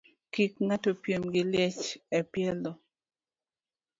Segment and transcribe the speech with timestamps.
[0.33, 1.85] Kik ng'ato piem gi liech
[2.17, 2.71] e pielo.